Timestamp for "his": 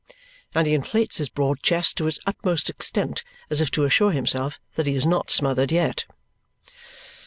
1.19-1.29